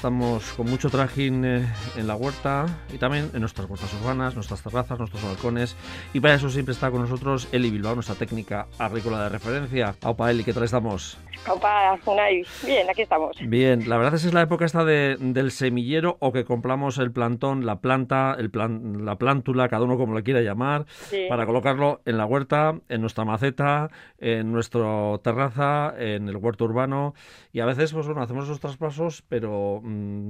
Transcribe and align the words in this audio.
estamos 0.00 0.54
con 0.54 0.70
mucho 0.70 0.88
trajín 0.88 1.44
eh, 1.44 1.62
en 1.94 2.06
la 2.06 2.16
huerta 2.16 2.64
y 2.90 2.96
también 2.96 3.30
en 3.34 3.40
nuestras 3.40 3.68
huertas 3.68 3.92
urbanas, 4.00 4.34
nuestras 4.34 4.62
terrazas, 4.62 4.98
nuestros 4.98 5.22
balcones. 5.22 5.76
Y 6.14 6.20
para 6.20 6.36
eso 6.36 6.48
siempre 6.48 6.72
está 6.72 6.90
con 6.90 7.02
nosotros 7.02 7.48
Eli 7.52 7.68
Bilbao, 7.70 7.96
nuestra 7.96 8.14
técnica 8.14 8.66
agrícola 8.78 9.24
de 9.24 9.28
referencia. 9.28 9.94
Aupa 10.00 10.30
Eli, 10.30 10.42
¿qué 10.42 10.54
tal 10.54 10.64
estamos? 10.64 11.18
Aupa 11.44 11.98
Unai, 12.06 12.46
bien, 12.64 12.88
aquí 12.88 13.02
estamos. 13.02 13.36
Bien, 13.42 13.90
la 13.90 13.98
verdad 13.98 14.14
es 14.14 14.22
que 14.22 14.28
es 14.28 14.34
la 14.34 14.40
época 14.40 14.64
esta 14.64 14.86
de, 14.86 15.18
del 15.18 15.50
semillero 15.50 16.16
o 16.20 16.32
que 16.32 16.46
compramos 16.46 16.96
el 16.96 17.12
plantón, 17.12 17.66
la 17.66 17.80
planta, 17.80 18.34
el 18.38 18.50
plan, 18.50 19.04
la 19.04 19.16
plántula, 19.16 19.68
cada 19.68 19.84
uno 19.84 19.98
como 19.98 20.14
lo 20.14 20.22
quiera 20.22 20.40
llamar, 20.40 20.86
para 21.28 21.44
colocarlo 21.44 22.00
en 22.06 22.16
la 22.16 22.24
huerta, 22.24 22.80
en 22.88 23.02
nuestra 23.02 23.26
maceta, 23.26 23.90
en 24.18 24.50
nuestra 24.50 25.18
terraza, 25.22 25.92
en 25.98 26.26
el 26.30 26.36
huerto 26.36 26.64
urbano. 26.64 27.12
Y 27.52 27.60
a 27.60 27.66
veces, 27.66 27.92
pues 27.92 28.06
bueno, 28.06 28.22
hacemos 28.22 28.44
esos 28.44 28.60
traspasos, 28.60 29.22
pero 29.28 29.82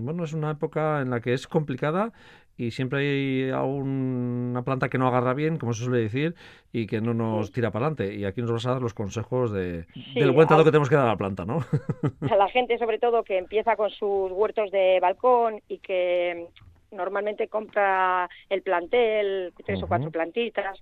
bueno, 0.04 0.24
es 0.24 0.32
una 0.32 0.50
época 0.52 1.00
en 1.00 1.10
la 1.10 1.20
que 1.20 1.32
es 1.32 1.46
complicada 1.46 2.12
y 2.60 2.72
siempre 2.72 2.98
hay 2.98 3.50
una 3.52 4.62
planta 4.62 4.90
que 4.90 4.98
no 4.98 5.08
agarra 5.08 5.32
bien, 5.32 5.56
como 5.56 5.72
se 5.72 5.84
suele 5.84 6.02
decir, 6.02 6.34
y 6.72 6.86
que 6.86 7.00
no 7.00 7.14
nos 7.14 7.52
tira 7.52 7.70
para 7.70 7.86
adelante. 7.86 8.14
Y 8.14 8.26
aquí 8.26 8.42
nos 8.42 8.52
vas 8.52 8.66
a 8.66 8.72
dar 8.72 8.82
los 8.82 8.92
consejos 8.92 9.50
de, 9.50 9.86
del 10.14 10.30
buen 10.32 10.46
trato 10.46 10.62
que 10.62 10.70
tenemos 10.70 10.90
que 10.90 10.96
dar 10.96 11.06
a 11.06 11.12
la 11.12 11.16
planta, 11.16 11.46
¿no? 11.46 11.60
a 12.30 12.36
la 12.36 12.48
gente, 12.48 12.76
sobre 12.76 12.98
todo, 12.98 13.24
que 13.24 13.38
empieza 13.38 13.76
con 13.76 13.88
sus 13.88 14.30
huertos 14.30 14.70
de 14.72 14.98
balcón 15.00 15.62
y 15.68 15.78
que 15.78 16.48
normalmente 16.90 17.48
compra 17.48 18.28
el 18.50 18.60
plantel, 18.60 19.54
tres 19.64 19.82
o 19.82 19.86
cuatro 19.86 20.10
plantitas, 20.10 20.78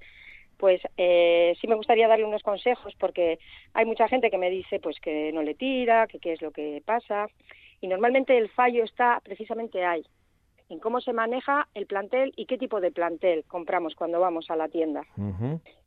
pues 0.56 0.80
eh, 0.96 1.54
sí 1.60 1.68
me 1.68 1.76
gustaría 1.76 2.08
darle 2.08 2.24
unos 2.24 2.42
consejos 2.42 2.92
porque 2.98 3.38
hay 3.74 3.84
mucha 3.84 4.08
gente 4.08 4.30
que 4.30 4.38
me 4.38 4.50
dice 4.50 4.80
pues 4.80 4.98
que 4.98 5.30
no 5.32 5.42
le 5.42 5.54
tira, 5.54 6.08
que 6.08 6.18
qué 6.18 6.32
es 6.32 6.42
lo 6.42 6.50
que 6.50 6.82
pasa 6.84 7.28
y 7.80 7.88
normalmente 7.88 8.36
el 8.36 8.48
fallo 8.48 8.84
está 8.84 9.20
precisamente 9.24 9.84
ahí, 9.84 10.04
en 10.68 10.78
cómo 10.80 11.00
se 11.00 11.12
maneja 11.12 11.68
el 11.74 11.86
plantel 11.86 12.32
y 12.36 12.46
qué 12.46 12.58
tipo 12.58 12.80
de 12.80 12.90
plantel 12.90 13.44
compramos 13.46 13.94
cuando 13.94 14.20
vamos 14.20 14.50
a 14.50 14.56
la 14.56 14.68
tienda. 14.68 15.02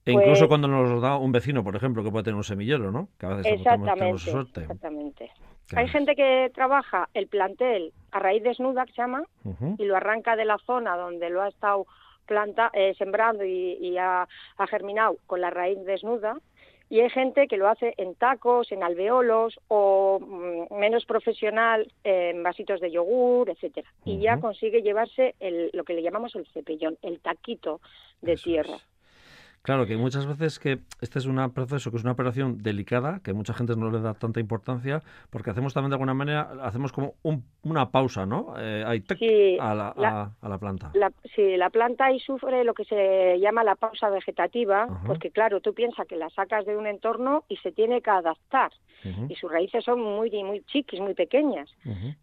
E 0.06 0.12
incluso 0.12 0.42
pues 0.42 0.47
cuando 0.47 0.67
nos 0.67 1.02
da 1.02 1.17
un 1.17 1.31
vecino, 1.31 1.64
por 1.64 1.75
ejemplo, 1.75 2.03
que 2.03 2.09
puede 2.09 2.23
tener 2.23 2.36
un 2.36 2.44
semillero, 2.44 2.92
¿no? 2.92 3.09
Que 3.19 3.25
a 3.28 3.30
veces 3.30 3.53
exactamente, 3.53 4.17
suerte. 4.17 4.62
exactamente. 4.62 5.31
Hay 5.75 5.88
gente 5.88 6.16
que 6.16 6.52
trabaja 6.53 7.08
el 7.14 7.28
plantel 7.28 7.94
a 8.12 8.19
raíz 8.19 8.44
desnuda, 8.44 8.86
que 8.86 8.94
se 8.94 9.02
llama, 9.02 9.23
y 9.78 9.86
lo 9.86 9.95
arranca 9.95 10.36
de 10.36 10.45
la 10.45 10.58
zona 10.59 10.97
donde 10.97 11.30
lo 11.30 11.42
ha 11.42 11.47
estado 11.47 11.86
planta, 12.25 12.69
eh, 12.73 12.94
sembrando 12.97 13.44
y, 13.44 13.97
ha, 13.97 14.28
germinado 14.69 15.17
con 15.28 15.42
la 15.42 15.50
raíz 15.50 15.78
desnuda. 15.86 16.38
Y 16.92 17.00
hay 17.00 17.09
gente 17.09 17.47
que 17.47 17.56
lo 17.56 17.70
hace 17.70 17.94
en 17.95 18.16
tacos, 18.16 18.70
en 18.73 18.84
alveolos 18.84 19.58
o 19.70 20.20
mm, 20.20 20.75
menos 20.75 21.06
profesional 21.06 21.89
en 22.03 22.44
vasitos 22.44 22.81
de 22.81 22.92
yogur, 22.92 23.50
etcétera. 23.50 23.89
Y 24.03 24.20
ya 24.20 24.42
consigue 24.42 24.81
llevarse 24.81 25.36
el, 25.39 25.69
lo 25.72 25.86
que 25.86 25.94
le 25.94 26.03
llamamos 26.03 26.36
el 26.36 26.45
cepellón, 26.47 26.97
el 27.02 27.22
taquito 27.22 27.80
de 28.22 28.36
tierra. 28.36 28.78
Claro, 29.64 29.86
que 29.86 29.95
muchas 29.95 30.26
veces 30.26 30.58
que 30.58 30.80
este 31.02 31.20
es 31.20 31.28
un 31.28 31.52
proceso 31.52 31.92
que 31.92 31.98
es 31.98 32.04
una 32.04 32.14
operación 32.14 32.64
delicada, 32.64 33.20
que 33.23 33.31
mucha 33.31 33.54
gente 33.54 33.76
no 33.76 33.92
le 33.92 34.00
da 34.00 34.16
tanta 34.16 34.40
importancia, 34.40 35.03
porque 35.30 35.52
hacemos 35.52 35.73
también 35.76 35.92
de 35.92 35.95
alguna 35.95 36.16
manera, 36.16 36.50
hacemos 36.64 36.92
como 36.92 37.14
una 37.62 37.92
pausa, 37.92 38.26
¿no? 38.26 38.56
Eh, 38.58 38.84
hay 38.86 39.03
a, 39.59 39.76
la, 39.76 40.58
planta. 40.58 40.92
sí, 41.36 41.58
la 41.58 41.70
planta 41.70 42.06
ahí 42.06 42.20
sufre 42.20 42.64
lo 42.64 42.73
que 42.73 42.86
se 42.86 43.40
llama 43.40 43.64
la 43.64 43.76
pausa 43.76 44.09
vegetativa, 44.09 44.88
porque 45.06 45.30
claro, 45.30 45.62
tú 45.62 45.75
piensas 45.75 46.08
que 46.08 46.16
la 46.16 46.31
sacas 46.31 46.66
de 46.66 46.75
un 46.75 46.88
entorno 46.88 47.44
y 47.48 47.58
se 47.58 47.72
tiene 47.72 48.02
que 48.02 48.09
adaptar, 48.09 48.72
y 49.30 49.36
sus 49.36 49.52
raíces 49.52 49.84
son 49.84 50.02
muy, 50.02 50.31
muy 50.44 50.64
chiquis, 50.64 51.00
muy 51.00 51.14
pequeñas. 51.14 51.70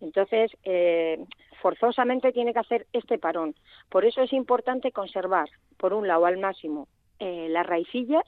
Entonces, 0.00 0.50
eh, 0.64 1.24
forzosamente 1.62 2.32
tiene 2.32 2.52
que 2.52 2.58
hacer 2.58 2.86
este 2.92 3.18
parón. 3.18 3.54
Por 3.88 4.04
eso 4.04 4.22
es 4.22 4.32
importante 4.32 4.90
conservar, 4.90 5.48
por 5.76 5.92
un 5.92 6.08
lado, 6.08 6.26
al 6.26 6.38
máximo 6.38 6.88
eh, 7.18 7.48
las 7.50 7.66
raicillas 7.66 8.24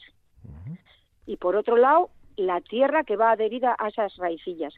y 1.27 1.37
por 1.37 1.57
otro 1.57 1.77
lado 1.77 2.11
la 2.37 2.61
tierra 2.61 3.05
que 3.05 3.17
va 3.17 3.33
adherida 3.33 3.77
a 3.79 3.89
esas 3.89 4.17
raicillas. 4.17 4.75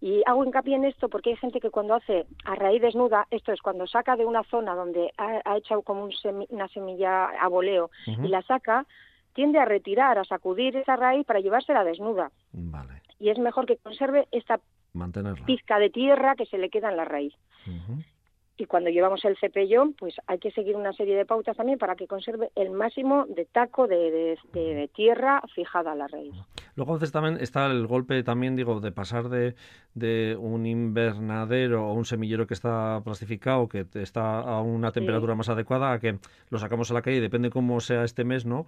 Y 0.00 0.22
hago 0.26 0.44
hincapié 0.44 0.76
en 0.76 0.84
esto 0.84 1.08
porque 1.08 1.30
hay 1.30 1.36
gente 1.36 1.58
que 1.58 1.70
cuando 1.70 1.94
hace 1.94 2.26
a 2.44 2.54
raíz 2.54 2.82
desnuda, 2.82 3.26
esto 3.30 3.52
es 3.52 3.62
cuando 3.62 3.86
saca 3.86 4.14
de 4.16 4.26
una 4.26 4.44
zona 4.44 4.74
donde 4.74 5.10
ha, 5.16 5.40
ha 5.44 5.56
hecho 5.56 5.80
como 5.82 6.08
una 6.50 6.68
semilla 6.68 7.26
a 7.26 7.48
voleo 7.48 7.90
y 8.06 8.28
la 8.28 8.42
saca, 8.42 8.86
tiende 9.32 9.58
a 9.58 9.64
retirar, 9.64 10.18
a 10.18 10.24
sacudir 10.24 10.76
esa 10.76 10.96
raíz 10.96 11.26
para 11.26 11.40
llevársela 11.40 11.82
desnuda. 11.82 12.30
Y 13.18 13.30
es 13.30 13.38
mejor 13.38 13.64
que 13.64 13.78
conserve 13.78 14.28
esta 14.32 14.60
pizca 15.46 15.78
de 15.78 15.90
tierra 15.90 16.36
que 16.36 16.46
se 16.46 16.58
le 16.58 16.68
queda 16.68 16.90
en 16.90 16.96
la 16.98 17.04
raíz 17.04 17.34
y 18.58 18.66
cuando 18.66 18.90
llevamos 18.90 19.24
el 19.24 19.36
cepellón, 19.38 19.94
pues 19.94 20.14
hay 20.26 20.38
que 20.38 20.50
seguir 20.50 20.76
una 20.76 20.92
serie 20.92 21.16
de 21.16 21.24
pautas 21.24 21.56
también 21.56 21.78
para 21.78 21.94
que 21.94 22.06
conserve 22.06 22.50
el 22.54 22.70
máximo 22.70 23.26
de 23.28 23.44
taco 23.44 23.86
de, 23.86 24.38
tierra 24.94 25.42
fijada 25.54 25.92
a 25.92 25.94
la 25.94 26.06
raíz. 26.06 26.34
Luego 26.74 26.94
veces 26.94 27.12
también 27.12 27.38
está 27.40 27.66
el 27.66 27.86
golpe 27.86 28.22
también, 28.22 28.56
digo, 28.56 28.80
de 28.80 28.92
pasar 28.92 29.28
de, 29.28 29.54
de 29.94 30.36
un 30.38 30.66
invernadero 30.66 31.88
o 31.88 31.92
un 31.94 32.04
semillero 32.04 32.46
que 32.46 32.54
está 32.54 33.00
plastificado, 33.04 33.68
que 33.68 33.86
está 33.94 34.40
a 34.40 34.60
una 34.60 34.92
temperatura 34.92 35.34
más 35.34 35.48
adecuada, 35.48 35.92
a 35.92 35.98
que 35.98 36.18
lo 36.50 36.58
sacamos 36.58 36.90
a 36.90 36.94
la 36.94 37.02
calle, 37.02 37.20
depende 37.20 37.50
cómo 37.50 37.80
sea 37.80 38.04
este 38.04 38.24
mes, 38.24 38.44
¿no? 38.44 38.66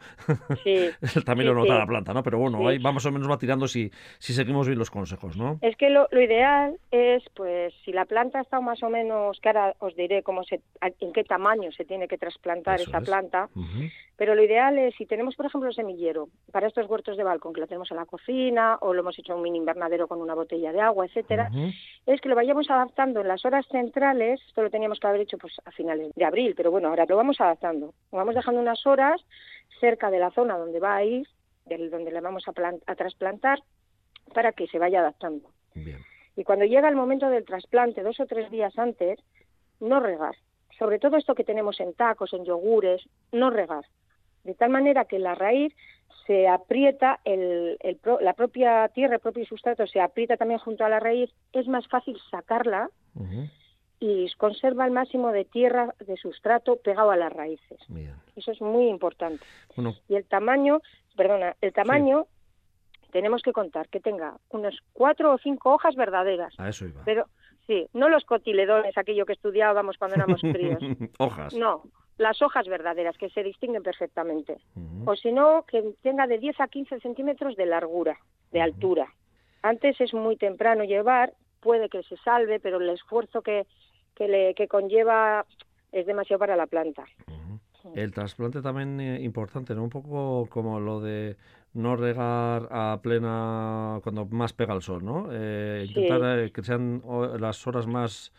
Sí. 0.64 0.90
también 1.24 1.48
lo 1.48 1.54
nota 1.54 1.78
la 1.78 1.86
planta, 1.86 2.14
¿no? 2.14 2.22
Pero 2.22 2.38
bueno, 2.38 2.66
ahí 2.66 2.78
va 2.78 2.92
más 2.92 3.04
o 3.06 3.12
menos 3.12 3.30
va 3.30 3.38
tirando 3.38 3.68
si, 3.68 3.90
si 4.18 4.32
seguimos 4.32 4.66
bien 4.66 4.78
los 4.78 4.90
consejos, 4.90 5.36
¿no? 5.36 5.58
Es 5.62 5.76
que 5.76 5.90
lo, 5.90 6.08
lo 6.10 6.22
ideal 6.22 6.76
es, 6.90 7.22
pues, 7.34 7.74
si 7.84 7.92
la 7.92 8.04
planta 8.04 8.40
está 8.40 8.60
más 8.60 8.82
o 8.82 8.90
menos, 8.90 9.38
ahora 9.48 9.74
os 9.78 9.94
diré 9.94 10.22
cómo 10.22 10.42
se, 10.44 10.60
en 10.80 11.12
qué 11.12 11.24
tamaño 11.24 11.70
se 11.72 11.84
tiene 11.84 12.08
que 12.08 12.18
trasplantar 12.18 12.80
esa 12.80 13.00
planta, 13.00 13.48
pero 14.16 14.34
lo 14.34 14.42
ideal 14.42 14.78
es, 14.78 14.94
si 14.96 15.06
tenemos, 15.06 15.36
por 15.36 15.46
ejemplo, 15.46 15.68
el 15.68 15.74
semillero 15.74 16.28
para 16.50 16.66
estos 16.66 16.88
huertos 16.88 17.16
de 17.16 17.24
balcón, 17.24 17.52
que 17.52 17.60
lo 17.60 17.66
tenemos 17.66 17.90
en 17.90 17.98
la 17.98 18.06
cocina 18.06 18.78
o 18.80 18.92
lo 18.92 19.00
hemos 19.00 19.18
hecho 19.18 19.32
en 19.32 19.38
un 19.38 19.44
mini 19.44 19.58
invernadero 19.58 20.08
con 20.08 20.20
una 20.20 20.34
botella 20.34 20.72
de 20.72 20.80
agua, 20.80 21.06
etcétera, 21.06 21.50
es 22.06 22.20
que 22.20 22.28
lo 22.28 22.34
vayamos 22.34 22.68
adaptando 22.70 23.20
en 23.20 23.28
las 23.28 23.44
horas 23.44 23.66
centrales, 23.70 24.40
esto 24.48 24.62
lo 24.62 24.70
teníamos 24.70 24.98
que 24.98 25.06
haber 25.06 25.20
hecho 25.20 25.38
pues 25.38 25.54
a 25.64 25.70
finales 25.70 26.12
de 26.14 26.24
abril, 26.24 26.54
pero 26.56 26.70
bueno, 26.70 26.88
ahora 26.88 27.06
lo 27.08 27.16
vamos 27.16 27.40
adaptando. 27.40 27.94
Lo 28.12 28.18
vamos 28.18 28.34
dejando 28.34 28.60
unas 28.60 28.86
horas 28.86 29.20
cerca 29.80 30.10
de 30.10 30.18
la 30.18 30.30
zona 30.30 30.58
donde 30.58 30.80
va 30.80 30.96
a 30.96 31.04
ir, 31.04 31.26
del, 31.66 31.90
donde 31.90 32.10
le 32.10 32.20
vamos 32.20 32.44
a, 32.48 32.52
a 32.86 32.94
trasplantar, 32.94 33.62
para 34.34 34.52
que 34.52 34.66
se 34.66 34.78
vaya 34.78 35.00
adaptando. 35.00 35.50
Y 36.36 36.44
cuando 36.44 36.64
llega 36.64 36.88
el 36.88 36.96
momento 36.96 37.28
del 37.30 37.44
trasplante, 37.44 38.02
dos 38.02 38.20
o 38.20 38.26
tres 38.26 38.50
días 38.50 38.78
antes, 38.78 39.18
no 39.80 40.00
regar. 40.00 40.34
Sobre 40.78 40.98
todo 40.98 41.16
esto 41.16 41.34
que 41.34 41.44
tenemos 41.44 41.80
en 41.80 41.94
tacos, 41.94 42.32
en 42.32 42.44
yogures, 42.44 43.02
no 43.32 43.50
regar. 43.50 43.84
De 44.44 44.54
tal 44.54 44.70
manera 44.70 45.04
que 45.04 45.18
la 45.18 45.34
raíz 45.34 45.74
se 46.26 46.46
aprieta, 46.46 47.20
el, 47.24 47.78
la 48.20 48.32
propia 48.34 48.88
tierra, 48.88 49.14
el 49.14 49.20
propio 49.20 49.44
sustrato 49.46 49.86
se 49.86 50.00
aprieta 50.00 50.36
también 50.36 50.60
junto 50.60 50.84
a 50.84 50.88
la 50.88 51.00
raíz, 51.00 51.30
es 51.52 51.66
más 51.68 51.88
fácil 51.88 52.18
sacarla 52.30 52.90
y 53.98 54.30
conserva 54.36 54.84
el 54.84 54.92
máximo 54.92 55.32
de 55.32 55.44
tierra, 55.44 55.94
de 56.06 56.16
sustrato 56.16 56.76
pegado 56.76 57.10
a 57.10 57.16
las 57.16 57.32
raíces. 57.32 57.80
Eso 58.36 58.52
es 58.52 58.60
muy 58.60 58.88
importante. 58.88 59.44
Y 60.08 60.14
el 60.14 60.24
tamaño, 60.24 60.80
perdona, 61.16 61.56
el 61.60 61.72
tamaño 61.72 62.26
tenemos 63.10 63.42
que 63.42 63.52
contar 63.52 63.88
que 63.88 64.00
tenga 64.00 64.36
unos 64.50 64.78
cuatro 64.92 65.32
o 65.32 65.38
cinco 65.38 65.72
hojas 65.72 65.96
verdaderas. 65.96 66.54
A 66.58 66.68
eso 66.68 66.86
iba. 66.86 67.02
Pero 67.04 67.26
Sí, 67.68 67.86
no 67.92 68.08
los 68.08 68.24
cotiledones, 68.24 68.96
aquello 68.96 69.26
que 69.26 69.34
estudiábamos 69.34 69.98
cuando 69.98 70.16
éramos 70.16 70.40
críos. 70.52 70.82
hojas. 71.18 71.54
No, 71.54 71.82
las 72.16 72.40
hojas 72.42 72.66
verdaderas, 72.66 73.16
que 73.18 73.28
se 73.28 73.44
distinguen 73.44 73.82
perfectamente. 73.82 74.56
O 75.04 75.14
si 75.14 75.30
no, 75.30 75.64
que 75.68 75.94
tenga 76.02 76.26
de 76.26 76.38
10 76.38 76.60
a 76.60 76.68
15 76.68 76.98
centímetros 77.00 77.54
de 77.56 77.66
largura, 77.66 78.18
de 78.50 78.62
altura. 78.62 79.12
Antes 79.62 80.00
es 80.00 80.14
muy 80.14 80.36
temprano 80.36 80.82
llevar, 80.84 81.34
puede 81.60 81.90
que 81.90 82.02
se 82.04 82.16
salve, 82.16 82.58
pero 82.58 82.78
el 82.78 82.88
esfuerzo 82.88 83.42
que, 83.42 83.66
que, 84.14 84.28
le, 84.28 84.54
que 84.54 84.66
conlleva 84.66 85.44
es 85.92 86.06
demasiado 86.06 86.40
para 86.40 86.56
la 86.56 86.66
planta. 86.66 87.04
El 87.94 88.12
trasplante 88.12 88.60
también 88.62 89.00
es 89.00 89.20
eh, 89.20 89.22
importante, 89.22 89.74
¿no? 89.74 89.84
Un 89.84 89.90
poco 89.90 90.46
como 90.50 90.80
lo 90.80 91.00
de 91.00 91.36
no 91.78 91.96
regar 91.96 92.68
a 92.70 92.98
plena 93.02 94.00
cuando 94.02 94.26
más 94.26 94.52
pega 94.52 94.74
el 94.74 94.82
sol, 94.82 95.04
¿no? 95.04 95.28
Eh, 95.30 95.86
intentar 95.88 96.40
eh, 96.40 96.50
que 96.50 96.62
sean 96.62 97.02
las 97.38 97.66
horas 97.66 97.86
más 97.86 98.32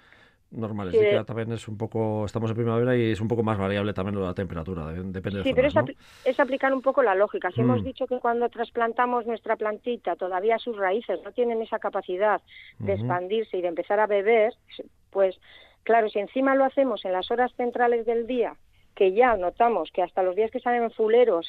normales. 0.51 0.93
Sí. 0.93 0.99
que 0.99 1.23
también 1.23 1.51
es 1.53 1.67
un 1.67 1.77
poco, 1.77 2.25
estamos 2.25 2.49
en 2.49 2.57
primavera 2.57 2.97
y 2.97 3.11
es 3.11 3.21
un 3.21 3.27
poco 3.27 3.43
más 3.43 3.57
variable 3.57 3.93
también 3.93 4.19
la 4.19 4.33
temperatura, 4.33 4.87
depende 4.91 5.43
Sí, 5.43 5.53
pero 5.53 5.67
es, 5.67 5.75
es, 6.25 6.39
aplicar 6.39 6.73
un 6.73 6.81
poco 6.81 7.01
la 7.03 7.15
lógica. 7.15 7.51
Si 7.51 7.61
hemos 7.61 7.81
mm. 7.81 7.85
dicho 7.85 8.07
que 8.07 8.19
cuando 8.19 8.49
trasplantamos 8.49 9.25
nuestra 9.25 9.55
plantita 9.55 10.15
todavía 10.15 10.57
sus 10.57 10.75
raíces 10.75 11.19
no 11.23 11.31
tienen 11.31 11.61
esa 11.61 11.79
capacidad 11.79 12.41
de 12.79 12.93
expandirse 12.93 13.57
y 13.57 13.61
de 13.61 13.67
empezar 13.67 13.99
a 13.99 14.07
beber, 14.07 14.53
pues 15.11 15.39
claro, 15.83 16.09
si 16.09 16.19
encima 16.19 16.55
lo 16.55 16.65
hacemos 16.65 17.05
en 17.05 17.13
las 17.13 17.29
horas 17.31 17.53
centrales 17.55 18.05
del 18.05 18.27
día, 18.27 18.55
que 18.95 19.13
ya 19.13 19.37
notamos 19.37 19.91
que 19.93 20.01
hasta 20.01 20.23
los 20.23 20.35
días 20.35 20.51
que 20.51 20.59
salen 20.59 20.91
fuleros 20.91 21.47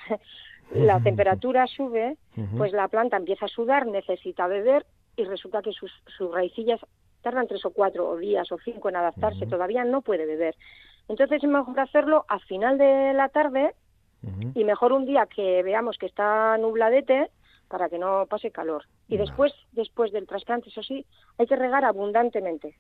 la 0.73 1.01
temperatura 1.01 1.67
sube, 1.67 2.17
pues 2.57 2.73
la 2.73 2.89
planta 2.89 3.17
empieza 3.17 3.47
a 3.47 3.49
sudar, 3.49 3.87
necesita 3.87 4.47
beber 4.47 4.87
y 5.17 5.25
resulta 5.25 5.63
que 5.63 5.73
sus, 5.73 5.91
sus 6.17 6.33
raicillas 6.33 6.81
tardan 7.23 7.47
tres 7.47 7.65
o 7.65 7.71
cuatro 7.71 8.17
días 8.17 8.51
o 8.53 8.59
cinco 8.65 8.89
en 8.89 8.97
adaptarse, 8.97 9.47
todavía 9.47 9.85
no 9.85 10.03
puede 10.03 10.27
beber. 10.27 10.57
Entonces 11.09 11.43
es 11.43 11.49
mejor 11.49 11.79
hacerlo 11.81 12.25
a 12.29 12.39
final 12.39 12.79
de 12.79 13.13
la 13.15 13.29
tarde 13.29 13.75
y 14.55 14.65
mejor 14.65 14.93
un 14.93 15.07
día 15.07 15.27
que 15.27 15.63
veamos 15.63 15.97
que 15.99 16.07
está 16.07 16.57
nubladete 16.59 17.31
para 17.69 17.89
que 17.89 17.99
no 17.99 18.27
pase 18.27 18.51
calor. 18.51 18.85
Y 19.09 19.17
después, 19.17 19.53
después 19.73 20.13
del 20.13 20.27
trasplante, 20.27 20.69
eso 20.69 20.83
sí, 20.83 21.07
hay 21.39 21.47
que 21.47 21.57
regar 21.57 21.85
abundantemente. 21.85 22.77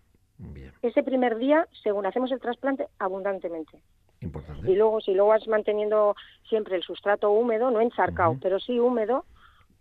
Ese 0.82 1.02
primer 1.02 1.36
día, 1.36 1.66
según 1.82 2.06
hacemos 2.06 2.32
el 2.32 2.40
trasplante, 2.40 2.88
abundantemente. 2.98 3.82
Importante. 4.20 4.70
Y 4.70 4.76
luego, 4.76 5.00
si 5.00 5.14
luego 5.14 5.30
vas 5.30 5.46
manteniendo 5.48 6.14
siempre 6.48 6.76
el 6.76 6.82
sustrato 6.82 7.30
húmedo, 7.30 7.70
no 7.70 7.80
encharcado, 7.80 8.36
pero 8.40 8.60
sí 8.60 8.78
húmedo, 8.78 9.24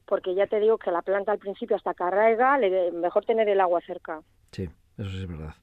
porque 0.06 0.34
ya 0.34 0.48
te 0.48 0.60
digo 0.60 0.78
que 0.78 0.92
la 0.92 1.02
planta 1.02 1.32
al 1.32 1.40
principio 1.40 1.76
hasta 1.76 1.94
que 1.94 2.04
arraiga, 2.04 2.58
le, 2.58 2.92
mejor 2.92 3.26
tener 3.26 3.50
el 3.50 3.60
agua 3.60 3.82
cerca. 3.86 4.22
Sí, 4.52 4.70
eso 4.98 5.10
sí 5.10 5.22
es 5.22 5.28
verdad. 5.28 5.54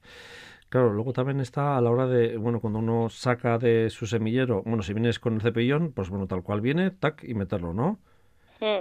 Claro, 0.69 0.91
luego 0.93 1.13
también 1.13 1.39
está 1.39 1.77
a 1.77 1.81
la 1.81 1.89
hora 1.89 2.07
de, 2.07 2.37
bueno, 2.37 2.59
cuando 2.59 2.79
uno 2.79 3.09
saca 3.09 3.57
de 3.57 3.89
su 3.89 4.05
semillero, 4.05 4.63
bueno, 4.63 4.83
si 4.83 4.93
vienes 4.93 5.17
con 5.17 5.35
el 5.35 5.41
cepillón, 5.41 5.93
pues 5.93 6.09
bueno, 6.09 6.27
tal 6.27 6.43
cual 6.43 6.61
viene, 6.61 6.91
tac, 6.91 7.23
y 7.23 7.33
meterlo, 7.33 7.73
¿no? 7.73 7.99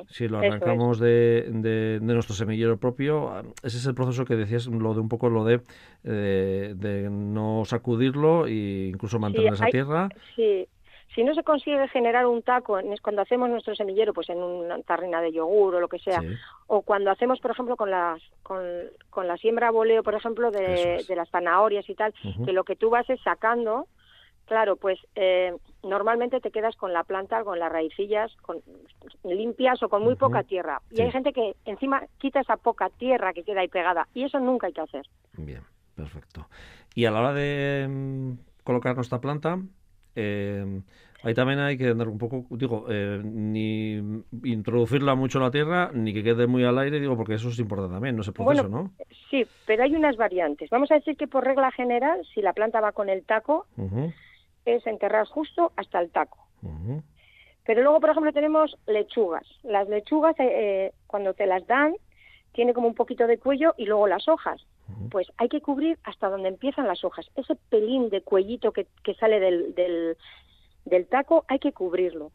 Si 0.08 0.28
lo 0.28 0.38
arrancamos 0.38 0.98
de, 0.98 1.46
de, 1.48 1.98
nuestro 2.00 2.34
semillero 2.34 2.78
propio, 2.78 3.42
ese 3.62 3.76
es 3.78 3.86
el 3.86 3.94
proceso 3.94 4.24
que 4.24 4.36
decías, 4.36 4.66
lo 4.66 4.94
de 4.94 5.00
un 5.00 5.08
poco 5.08 5.28
lo 5.28 5.44
de, 5.44 5.60
eh, 6.04 6.74
de 6.76 7.08
no 7.10 7.64
sacudirlo 7.64 8.46
e 8.46 8.88
incluso 8.92 9.18
mantener 9.18 9.54
esa 9.54 9.66
tierra. 9.66 10.08
Sí, 10.34 10.66
si 11.14 11.24
no 11.24 11.34
se 11.34 11.42
consigue 11.42 11.88
generar 11.88 12.26
un 12.26 12.42
taco, 12.42 12.78
es 12.78 13.00
cuando 13.00 13.22
hacemos 13.22 13.48
nuestro 13.48 13.74
semillero, 13.74 14.12
pues 14.12 14.28
en 14.28 14.38
una 14.38 14.80
tarrina 14.82 15.20
de 15.22 15.32
yogur 15.32 15.74
o 15.74 15.80
lo 15.80 15.88
que 15.88 15.98
sea, 15.98 16.20
o 16.66 16.82
cuando 16.82 17.10
hacemos, 17.10 17.40
por 17.40 17.52
ejemplo, 17.52 17.76
con 17.76 17.90
las 17.90 18.20
con, 18.42 18.62
con 19.08 19.26
la 19.26 19.36
siembra 19.38 19.70
boleo, 19.70 20.02
por 20.02 20.14
ejemplo, 20.14 20.50
de, 20.50 21.04
de 21.08 21.16
las 21.16 21.30
zanahorias 21.30 21.88
y 21.88 21.94
tal, 21.94 22.12
que 22.44 22.52
lo 22.52 22.64
que 22.64 22.76
tú 22.76 22.90
vas 22.90 23.08
es 23.08 23.20
sacando 23.22 23.86
Claro, 24.46 24.76
pues 24.76 24.98
eh, 25.16 25.52
normalmente 25.82 26.40
te 26.40 26.52
quedas 26.52 26.76
con 26.76 26.92
la 26.92 27.02
planta, 27.02 27.42
con 27.42 27.58
las 27.58 27.70
raicillas 27.70 28.34
con, 28.42 28.62
limpias 29.24 29.82
o 29.82 29.88
con 29.88 30.02
muy 30.02 30.14
poca 30.14 30.44
tierra. 30.44 30.80
Y 30.90 31.02
hay 31.02 31.10
gente 31.10 31.32
que 31.32 31.56
encima 31.64 32.04
quita 32.18 32.40
esa 32.40 32.56
poca 32.56 32.88
tierra 32.90 33.32
que 33.32 33.42
queda 33.42 33.60
ahí 33.60 33.68
pegada. 33.68 34.06
Y 34.14 34.22
eso 34.22 34.38
nunca 34.38 34.68
hay 34.68 34.72
que 34.72 34.82
hacer. 34.82 35.06
Bien, 35.36 35.62
perfecto. 35.96 36.48
Y 36.94 37.06
a 37.06 37.10
la 37.10 37.20
hora 37.20 37.32
de 37.32 37.88
mm, 37.88 38.32
colocar 38.62 38.94
nuestra 38.94 39.20
planta, 39.20 39.58
eh, 40.14 40.80
ahí 41.24 41.34
también 41.34 41.58
hay 41.58 41.76
que 41.76 41.88
andar 41.88 42.06
un 42.06 42.18
poco, 42.18 42.46
digo, 42.50 42.86
eh, 42.88 43.20
ni 43.24 44.22
introducirla 44.44 45.16
mucho 45.16 45.38
en 45.38 45.44
la 45.44 45.50
tierra, 45.50 45.90
ni 45.92 46.14
que 46.14 46.22
quede 46.22 46.46
muy 46.46 46.64
al 46.64 46.78
aire, 46.78 47.00
digo, 47.00 47.16
porque 47.16 47.34
eso 47.34 47.48
es 47.48 47.58
importante 47.58 47.94
también, 47.94 48.14
no 48.14 48.22
ese 48.22 48.32
proceso, 48.32 48.68
¿no? 48.68 48.92
Sí, 49.28 49.44
pero 49.66 49.82
hay 49.82 49.96
unas 49.96 50.16
variantes. 50.16 50.70
Vamos 50.70 50.90
a 50.92 50.94
decir 50.94 51.16
que 51.16 51.26
por 51.26 51.44
regla 51.44 51.72
general, 51.72 52.24
si 52.32 52.42
la 52.42 52.52
planta 52.52 52.80
va 52.80 52.92
con 52.92 53.08
el 53.08 53.24
taco, 53.24 53.66
es 54.66 54.86
enterrar 54.86 55.26
justo 55.26 55.72
hasta 55.76 56.00
el 56.00 56.10
taco. 56.10 56.38
Pero 57.64 57.82
luego, 57.82 58.00
por 58.00 58.10
ejemplo, 58.10 58.32
tenemos 58.32 58.76
lechugas. 58.86 59.44
Las 59.62 59.88
lechugas, 59.88 60.38
eh, 60.38 60.44
eh, 60.44 60.92
cuando 61.06 61.34
te 61.34 61.46
las 61.46 61.66
dan, 61.66 61.94
tiene 62.52 62.74
como 62.74 62.88
un 62.88 62.94
poquito 62.94 63.26
de 63.26 63.38
cuello 63.38 63.74
y 63.76 63.86
luego 63.86 64.06
las 64.06 64.28
hojas. 64.28 64.64
Pues 65.10 65.26
hay 65.36 65.48
que 65.48 65.60
cubrir 65.60 65.98
hasta 66.04 66.28
donde 66.28 66.48
empiezan 66.48 66.86
las 66.86 67.04
hojas. 67.04 67.28
Ese 67.34 67.56
pelín 67.70 68.08
de 68.08 68.22
cuellito 68.22 68.72
que, 68.72 68.86
que 69.02 69.14
sale 69.14 69.40
del, 69.40 69.74
del, 69.74 70.16
del, 70.84 71.06
taco 71.06 71.44
hay 71.48 71.58
que 71.58 71.72
cubrirlo. 71.72 72.30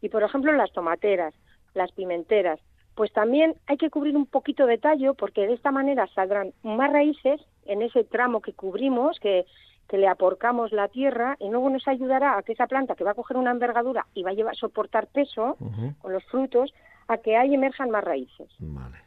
Y, 0.00 0.08
por 0.08 0.22
ejemplo, 0.22 0.52
las 0.52 0.72
tomateras, 0.72 1.34
las 1.74 1.92
pimenteras, 1.92 2.58
pues 2.94 3.12
también 3.12 3.54
hay 3.66 3.76
que 3.76 3.90
cubrir 3.90 4.16
un 4.16 4.26
poquito 4.26 4.66
de 4.66 4.78
tallo 4.78 5.14
porque 5.14 5.46
de 5.46 5.54
esta 5.54 5.72
manera 5.72 6.06
saldrán 6.14 6.52
más 6.62 6.92
raíces 6.92 7.40
en 7.66 7.82
ese 7.82 8.04
tramo 8.04 8.40
que 8.40 8.52
cubrimos, 8.52 9.18
que 9.20 9.44
que 9.88 9.98
le 9.98 10.08
aporcamos 10.08 10.72
la 10.72 10.88
tierra 10.88 11.36
y 11.38 11.48
luego 11.50 11.70
nos 11.70 11.86
ayudará 11.86 12.38
a 12.38 12.42
que 12.42 12.52
esa 12.52 12.66
planta 12.66 12.94
que 12.94 13.04
va 13.04 13.12
a 13.12 13.14
coger 13.14 13.36
una 13.36 13.50
envergadura 13.50 14.06
y 14.14 14.22
va 14.22 14.30
a 14.30 14.34
llevar, 14.34 14.56
soportar 14.56 15.06
peso 15.08 15.56
con 16.00 16.12
los 16.12 16.24
frutos, 16.24 16.72
a 17.08 17.18
que 17.18 17.36
ahí 17.36 17.54
emerjan 17.54 17.90
más 17.90 18.04
raíces. 18.04 18.48
Vale. 18.58 18.98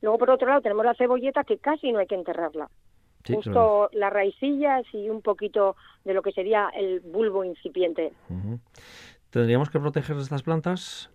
Luego, 0.00 0.18
por 0.18 0.30
otro 0.30 0.46
lado, 0.46 0.60
tenemos 0.60 0.84
la 0.84 0.94
cebolleta 0.94 1.42
que 1.42 1.58
casi 1.58 1.90
no 1.90 1.98
hay 1.98 2.06
que 2.06 2.14
enterrarla. 2.14 2.68
Justo 3.26 3.90
las 3.92 4.12
raicillas 4.12 4.84
y 4.92 5.10
un 5.10 5.20
poquito 5.20 5.74
de 6.04 6.14
lo 6.14 6.22
que 6.22 6.30
sería 6.30 6.70
el 6.76 7.00
bulbo 7.00 7.42
incipiente. 7.42 8.12
¿Tendríamos 9.30 9.68
que 9.70 9.80
proteger 9.80 10.16
estas 10.16 10.44
plantas? 10.44 11.10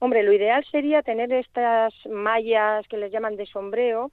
Hombre, 0.00 0.24
lo 0.24 0.32
ideal 0.32 0.64
sería 0.70 1.02
tener 1.02 1.32
estas 1.32 1.94
mallas 2.10 2.86
que 2.88 2.96
les 2.96 3.12
llaman 3.12 3.36
de 3.36 3.46
sombreo, 3.46 4.10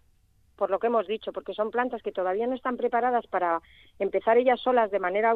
por 0.56 0.70
lo 0.70 0.80
que 0.80 0.88
hemos 0.88 1.08
dicho, 1.08 1.32
porque 1.34 1.54
son 1.54 1.72
plantas 1.72 2.02
que 2.02 2.12
todavía 2.12 2.48
no 2.48 2.56
están 2.56 2.78
preparadas 2.78 3.28
para 3.28 3.62
empezar 4.00 4.38
ellas 4.38 4.60
solas 4.60 4.92
de 4.92 5.00
manera 5.00 5.36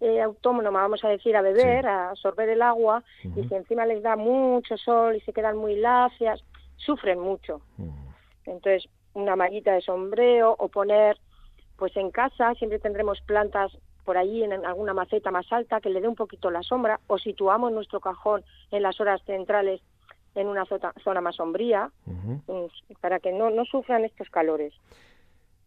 eh, 0.00 0.20
autónoma, 0.20 0.82
vamos 0.82 1.04
a 1.04 1.08
decir, 1.08 1.36
a 1.36 1.42
beber, 1.42 1.86
a 1.86 2.10
absorber 2.10 2.48
el 2.48 2.62
agua, 2.62 3.02
y 3.22 3.46
si 3.46 3.54
encima 3.54 3.86
les 3.86 4.02
da 4.02 4.16
mucho 4.16 4.76
sol 4.76 5.16
y 5.16 5.20
se 5.20 5.32
quedan 5.32 5.56
muy 5.56 5.76
lacias, 5.76 6.42
sufren 6.76 7.18
mucho. 7.18 7.60
Entonces, 8.46 8.88
una 9.14 9.36
mallita 9.36 9.72
de 9.72 9.80
sombreo 9.80 10.54
o 10.58 10.68
poner, 10.68 11.18
pues 11.76 11.96
en 11.96 12.10
casa 12.10 12.54
siempre 12.54 12.78
tendremos 12.78 13.20
plantas 13.22 13.76
por 14.04 14.18
allí 14.18 14.42
en 14.42 14.52
alguna 14.66 14.92
maceta 14.92 15.30
más 15.30 15.50
alta 15.50 15.80
que 15.80 15.88
le 15.88 16.00
dé 16.00 16.08
un 16.08 16.14
poquito 16.14 16.50
la 16.50 16.62
sombra, 16.62 17.00
o 17.06 17.18
situamos 17.18 17.72
nuestro 17.72 18.00
cajón 18.00 18.44
en 18.70 18.82
las 18.82 19.00
horas 19.00 19.22
centrales 19.24 19.80
en 20.34 20.48
una 20.48 20.64
zona 20.66 21.20
más 21.20 21.36
sombría, 21.36 21.90
pues, 22.46 22.72
para 23.00 23.20
que 23.20 23.32
no, 23.32 23.50
no 23.50 23.64
sufran 23.64 24.04
estos 24.04 24.28
calores. 24.30 24.74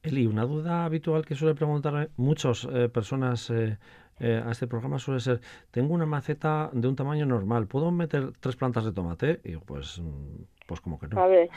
Eli, 0.04 0.25
una 0.25 0.46
duda 0.46 0.86
habitual 0.86 1.25
que 1.25 1.36
suele 1.36 1.56
preguntar 1.56 2.10
muchas 2.18 2.66
eh, 2.72 2.88
personas 2.90 3.50
eh, 3.50 3.78
eh, 4.19 4.42
a 4.46 4.52
este 4.52 4.68
programa 4.68 5.00
suele 5.00 5.19
ser, 5.19 5.42
tengo 5.72 5.94
una 5.94 6.06
maceta 6.06 6.69
de 6.74 6.88
un 6.88 6.96
tamaño 6.96 7.25
normal, 7.25 7.68
¿puedo 7.68 7.92
meter 7.92 8.31
tres 8.40 8.56
plantas 8.56 8.86
de 8.86 8.94
tomate? 8.94 9.42
Y 9.44 9.58
pues, 9.58 10.00
mm, 10.00 10.44
pues 10.66 10.81
como 10.81 11.00
que 11.00 11.08
no. 11.08 11.22
A 11.22 11.28
ver, 11.28 11.50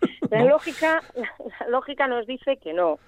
la, 0.30 0.44
lógica, 0.44 1.02
la 1.14 1.68
lógica 1.68 2.08
nos 2.08 2.26
dice 2.26 2.56
que 2.56 2.72
no. 2.72 2.98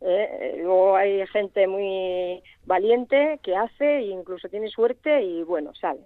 ¿eh? 0.00 0.56
luego 0.58 0.96
hay 0.96 1.26
gente 1.28 1.66
muy 1.66 2.42
valiente 2.66 3.40
que 3.42 3.56
hace 3.56 3.98
e 3.98 4.06
incluso 4.08 4.48
tiene 4.48 4.68
suerte 4.68 5.22
y 5.22 5.42
bueno, 5.42 5.72
sale. 5.74 6.00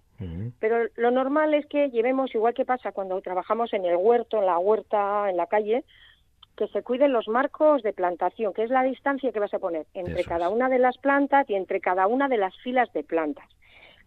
Pero 0.59 0.88
lo 0.97 1.11
normal 1.11 1.55
es 1.55 1.67
que 1.67 1.90
llevemos, 1.90 2.35
igual 2.35 2.54
que 2.54 2.64
pasa 2.64 2.92
cuando 2.92 3.21
trabajamos 3.21 3.73
en 3.73 3.85
el 3.85 3.97
huerto, 3.97 4.38
en 4.38 4.47
la 4.47 4.59
huerta, 4.59 5.31
en 5.31 5.37
la 5.37 5.47
calle, 5.47 5.85
que 6.57 6.66
se 6.69 6.83
cuiden 6.83 7.12
los 7.12 7.28
marcos 7.28 7.83
de 7.83 7.92
plantación, 7.92 8.52
que 8.52 8.64
es 8.64 8.71
la 8.71 8.83
distancia 8.83 9.31
que 9.31 9.38
vas 9.38 9.54
a 9.54 9.61
poner 9.61 9.87
entre 9.95 10.25
cada 10.25 10.49
una 10.49 10.69
de 10.69 10.81
las 10.81 10.99
plantas 10.99 11.49
y 11.49 11.54
entre 11.54 11.81
cada 11.81 12.09
una 12.09 12.28
de 12.28 12.37
las 12.37 12.57
filas 12.62 12.92
de 12.92 13.04
plantas. 13.04 13.49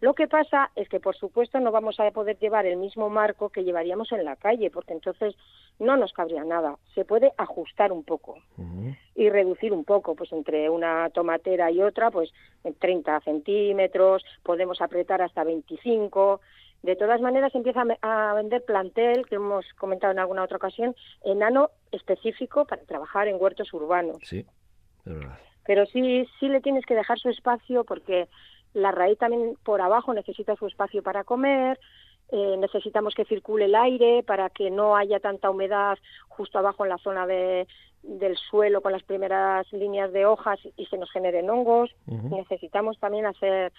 Lo 0.01 0.15
que 0.15 0.27
pasa 0.27 0.71
es 0.75 0.89
que, 0.89 0.99
por 0.99 1.15
supuesto, 1.15 1.59
no 1.59 1.71
vamos 1.71 1.99
a 1.99 2.09
poder 2.09 2.37
llevar 2.39 2.65
el 2.65 2.75
mismo 2.75 3.09
marco 3.09 3.49
que 3.49 3.63
llevaríamos 3.63 4.11
en 4.11 4.25
la 4.25 4.35
calle, 4.35 4.71
porque 4.71 4.93
entonces 4.93 5.35
no 5.77 5.95
nos 5.95 6.11
cabría 6.11 6.43
nada. 6.43 6.77
Se 6.95 7.05
puede 7.05 7.31
ajustar 7.37 7.91
un 7.91 8.03
poco 8.03 8.39
y 9.13 9.29
reducir 9.29 9.71
un 9.71 9.85
poco, 9.85 10.15
pues 10.15 10.31
entre 10.33 10.71
una 10.71 11.11
tomatera 11.11 11.69
y 11.69 11.83
otra, 11.83 12.09
pues 12.09 12.33
en 12.63 12.73
30 12.73 13.19
centímetros, 13.21 14.25
podemos 14.41 14.81
apretar 14.81 15.21
hasta 15.21 15.43
25. 15.43 16.41
De 16.81 16.95
todas 16.95 17.21
maneras, 17.21 17.53
empieza 17.53 17.83
a 18.01 18.33
vender 18.33 18.65
plantel, 18.65 19.27
que 19.27 19.35
hemos 19.35 19.71
comentado 19.73 20.13
en 20.13 20.19
alguna 20.19 20.43
otra 20.43 20.57
ocasión, 20.57 20.95
enano 21.23 21.69
específico 21.91 22.65
para 22.65 22.81
trabajar 22.85 23.27
en 23.27 23.39
huertos 23.39 23.71
urbanos. 23.71 24.17
Sí, 24.23 24.47
verdad. 25.05 25.37
Pero 25.63 25.85
sí, 25.85 26.27
sí 26.39 26.47
le 26.47 26.59
tienes 26.59 26.87
que 26.87 26.95
dejar 26.95 27.19
su 27.19 27.29
espacio 27.29 27.83
porque 27.83 28.27
la 28.73 28.91
raíz 28.91 29.17
también 29.17 29.55
por 29.63 29.81
abajo 29.81 30.13
necesita 30.13 30.55
su 30.55 30.67
espacio 30.67 31.03
para 31.03 31.23
comer, 31.23 31.79
eh, 32.31 32.55
necesitamos 32.57 33.13
que 33.13 33.25
circule 33.25 33.65
el 33.65 33.75
aire 33.75 34.23
para 34.23 34.49
que 34.49 34.71
no 34.71 34.95
haya 34.95 35.19
tanta 35.19 35.49
humedad 35.49 35.97
justo 36.29 36.57
abajo 36.57 36.85
en 36.85 36.89
la 36.89 36.97
zona 36.97 37.27
de, 37.27 37.67
del 38.03 38.37
suelo 38.37 38.81
con 38.81 38.93
las 38.93 39.03
primeras 39.03 39.71
líneas 39.73 40.13
de 40.13 40.25
hojas 40.25 40.59
y 40.77 40.85
se 40.85 40.97
nos 40.97 41.11
generen 41.11 41.49
hongos. 41.49 41.93
Necesitamos 42.05 42.97
también 42.99 43.25
hacer 43.25 43.73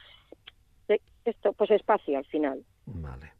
esto, 1.24 1.52
pues 1.52 1.70
espacio 1.70 2.18
al 2.18 2.26
final. 2.26 2.64
Vale. 2.86 3.32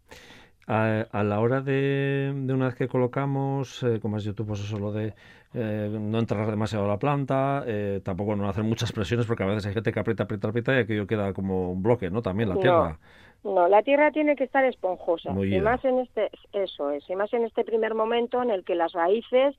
A, 0.67 1.23
la 1.25 1.41
hora 1.41 1.61
de, 1.61 2.33
de, 2.35 2.55
una 2.55 2.67
vez 2.67 2.77
que 2.77 2.87
colocamos, 2.87 3.83
eh, 3.83 3.99
como 4.01 4.19
dicho 4.19 4.35
tú, 4.35 4.47
pues 4.47 4.61
eso 4.61 4.79
lo 4.79 4.93
de 4.93 5.13
eh, 5.55 5.89
no 5.91 6.19
enterrar 6.19 6.51
demasiado 6.51 6.87
la 6.87 6.99
planta, 6.99 7.65
eh, 7.67 8.01
tampoco 8.05 8.37
no 8.37 8.49
hacer 8.49 8.63
muchas 8.63 8.93
presiones 8.93 9.27
porque 9.27 9.43
a 9.43 9.47
veces 9.47 9.67
hay 9.67 9.75
gente 9.75 9.93
que 9.93 10.01
aprieta, 10.01 10.23
aprieta, 10.23 10.49
aprieta 10.49 10.75
y 10.75 10.79
aquello 10.79 11.07
queda 11.07 11.33
como 11.33 11.73
un 11.73 11.83
bloque, 11.83 12.11
¿no? 12.11 12.23
También 12.23 12.49
la 12.49 12.57
tierra. 12.57 12.99
No, 13.45 13.67
la 13.67 13.83
tierra 13.83 14.13
tiene 14.13 14.37
que 14.37 14.45
estar 14.45 14.65
esponjosa. 14.65 15.33
y 15.33 15.61
más 15.61 15.85
en 15.85 15.99
este, 15.99 16.31
eso 16.53 16.91
es, 16.91 17.09
y 17.11 17.17
más 17.17 17.33
en 17.33 17.45
este 17.45 17.65
primer 17.65 17.95
momento 17.95 18.41
en 18.41 18.51
el 18.51 18.65
que 18.65 18.77
las 18.77 18.93
raíces 18.93 19.57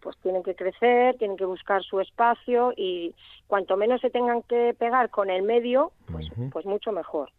pues 0.00 0.18
tienen 0.18 0.42
que 0.42 0.54
crecer, 0.54 1.16
tienen 1.16 1.38
que 1.38 1.46
buscar 1.46 1.82
su 1.82 1.98
espacio 1.98 2.74
y 2.76 3.14
cuanto 3.46 3.78
menos 3.78 4.02
se 4.02 4.10
tengan 4.10 4.42
que 4.42 4.76
pegar 4.78 5.08
con 5.08 5.30
el 5.30 5.42
medio, 5.42 5.92
pues, 6.12 6.28
pues 6.52 6.66
mucho 6.66 6.92
mejor. 6.92 7.30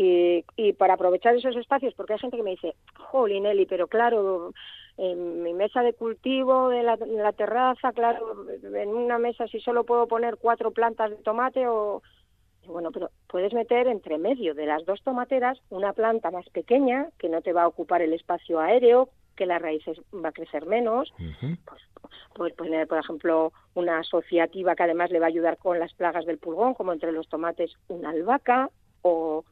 Y, 0.00 0.44
y 0.54 0.74
para 0.74 0.94
aprovechar 0.94 1.34
esos 1.34 1.56
espacios, 1.56 1.92
porque 1.94 2.12
hay 2.12 2.20
gente 2.20 2.36
que 2.36 2.44
me 2.44 2.52
dice, 2.52 2.76
jolín, 2.94 3.46
Eli, 3.46 3.66
pero 3.66 3.88
claro, 3.88 4.52
en 4.96 5.42
mi 5.42 5.54
mesa 5.54 5.82
de 5.82 5.92
cultivo 5.92 6.68
de 6.68 6.82
la, 6.82 7.32
terraza, 7.32 7.92
claro, 7.92 8.46
en 8.62 8.88
una 8.90 9.18
mesa 9.18 9.46
si 9.46 9.60
solo 9.60 9.84
puedo 9.84 10.08
poner 10.08 10.36
cuatro 10.36 10.72
plantas 10.72 11.10
de 11.10 11.16
tomate 11.16 11.66
o 11.68 12.02
bueno, 12.66 12.90
pero 12.92 13.10
puedes 13.28 13.54
meter 13.54 13.86
entre 13.86 14.18
medio 14.18 14.54
de 14.54 14.66
las 14.66 14.84
dos 14.84 15.02
tomateras 15.02 15.58
una 15.70 15.94
planta 15.94 16.30
más 16.30 16.48
pequeña 16.50 17.08
que 17.18 17.28
no 17.28 17.40
te 17.40 17.52
va 17.52 17.62
a 17.62 17.68
ocupar 17.68 18.02
el 18.02 18.12
espacio 18.12 18.60
aéreo, 18.60 19.08
que 19.36 19.46
las 19.46 19.62
raíces 19.62 19.98
va 20.12 20.28
a 20.28 20.32
crecer 20.32 20.66
menos. 20.66 21.12
pues, 21.64 21.82
puedes 22.34 22.54
poner, 22.54 22.86
por 22.86 22.98
ejemplo, 22.98 23.52
una 23.74 24.00
asociativa 24.00 24.76
que 24.76 24.82
además 24.82 25.10
le 25.10 25.20
va 25.20 25.26
a 25.26 25.28
ayudar 25.28 25.58
con 25.58 25.78
las 25.78 25.94
plagas 25.94 26.26
del 26.26 26.38
pulgón, 26.38 26.74
como 26.74 26.92
entre 26.92 27.12
los 27.12 27.28
tomates 27.28 27.72
una 27.88 28.10
albahaca 28.10 28.68
o 29.02 29.44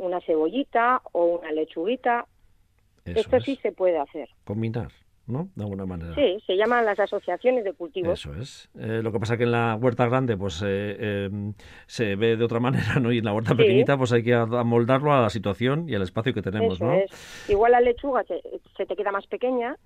una 0.00 0.20
cebollita 0.20 1.02
o 1.12 1.38
una 1.38 1.52
lechuguita. 1.52 2.26
Esto 3.04 3.40
sí 3.40 3.56
se 3.62 3.72
puede 3.72 3.98
hacer. 3.98 4.28
Combinar. 4.44 4.90
¿no? 5.26 5.48
De 5.54 5.62
alguna 5.62 5.86
manera. 5.86 6.14
Sí, 6.14 6.42
se 6.46 6.56
llaman 6.56 6.84
las 6.84 6.98
asociaciones 6.98 7.64
de 7.64 7.72
cultivos. 7.72 8.18
Eso 8.18 8.34
es. 8.34 8.68
Eh, 8.78 9.00
lo 9.02 9.12
que 9.12 9.20
pasa 9.20 9.36
que 9.36 9.44
en 9.44 9.52
la 9.52 9.76
huerta 9.76 10.06
grande 10.06 10.36
pues 10.36 10.62
eh, 10.66 11.26
em, 11.26 11.54
se 11.86 12.16
ve 12.16 12.36
de 12.36 12.44
otra 12.44 12.60
manera, 12.60 12.96
¿no? 13.00 13.12
Y 13.12 13.18
en 13.18 13.24
la 13.24 13.32
huerta 13.32 13.54
pequeñita 13.54 13.96
pues 13.96 14.12
hay 14.12 14.22
que 14.22 14.34
amoldarlo 14.34 15.12
a 15.12 15.22
la 15.22 15.30
situación 15.30 15.88
y 15.88 15.94
al 15.94 16.02
espacio 16.02 16.34
que 16.34 16.42
tenemos, 16.42 16.80
¿no? 16.80 16.92
Igual 17.48 17.72
la 17.72 17.80
lechuga 17.80 18.24
se, 18.24 18.86
te 18.86 18.96
queda 18.96 19.12
más 19.12 19.26
pequeña, 19.26 19.76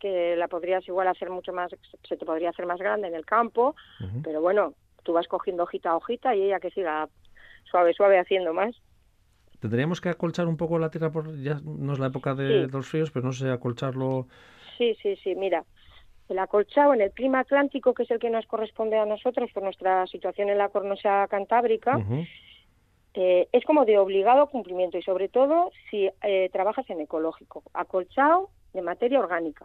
que 0.00 0.36
la 0.36 0.48
podrías 0.48 0.86
igual 0.86 1.08
hacer 1.08 1.30
mucho 1.30 1.52
más, 1.52 1.74
se 2.06 2.16
te 2.16 2.26
podría 2.26 2.50
hacer 2.50 2.66
más 2.66 2.78
grande 2.78 3.08
en 3.08 3.14
el 3.14 3.24
campo, 3.24 3.74
pero 4.22 4.40
bueno, 4.40 4.74
tú 5.02 5.12
vas 5.12 5.28
cogiendo 5.28 5.62
hojita 5.62 5.90
a 5.90 5.96
hojita 5.96 6.34
y 6.34 6.42
ella 6.42 6.60
que 6.60 6.70
siga 6.70 7.08
suave, 7.64 7.94
suave 7.94 8.18
haciendo 8.18 8.52
más. 8.52 8.74
Tendríamos 9.64 10.02
que 10.02 10.10
acolchar 10.10 10.46
un 10.46 10.58
poco 10.58 10.78
la 10.78 10.90
tierra, 10.90 11.10
por 11.10 11.40
ya 11.40 11.58
no 11.64 11.94
es 11.94 11.98
la 11.98 12.08
época 12.08 12.34
de 12.34 12.68
los 12.68 12.86
fríos, 12.86 13.10
pero 13.10 13.24
no 13.24 13.32
sé, 13.32 13.48
acolcharlo. 13.48 14.26
Sí, 14.76 14.94
sí, 15.00 15.16
sí, 15.24 15.34
mira, 15.34 15.64
el 16.28 16.38
acolchado 16.38 16.92
en 16.92 17.00
el 17.00 17.12
clima 17.12 17.38
atlántico, 17.38 17.94
que 17.94 18.02
es 18.02 18.10
el 18.10 18.18
que 18.18 18.28
nos 18.28 18.44
corresponde 18.44 18.98
a 18.98 19.06
nosotros 19.06 19.50
por 19.54 19.62
nuestra 19.62 20.06
situación 20.06 20.50
en 20.50 20.58
la 20.58 20.68
cornosa 20.68 21.26
cantábrica, 21.30 21.98
eh, 23.14 23.48
es 23.52 23.64
como 23.64 23.86
de 23.86 23.96
obligado 23.96 24.50
cumplimiento 24.50 24.98
y 24.98 25.02
sobre 25.02 25.30
todo 25.30 25.70
si 25.90 26.10
eh, 26.22 26.50
trabajas 26.52 26.84
en 26.90 27.00
ecológico. 27.00 27.62
Acolchado 27.72 28.50
de 28.74 28.82
materia 28.82 29.18
orgánica, 29.18 29.64